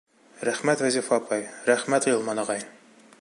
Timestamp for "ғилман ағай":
2.13-2.67